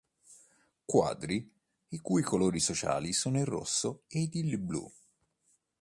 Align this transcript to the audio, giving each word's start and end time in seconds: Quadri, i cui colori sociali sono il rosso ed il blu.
Quadri, 0.83 1.47
i 1.89 1.99
cui 1.99 2.23
colori 2.23 2.59
sociali 2.59 3.13
sono 3.13 3.37
il 3.37 3.45
rosso 3.45 4.05
ed 4.07 4.33
il 4.33 4.57
blu. 4.57 4.91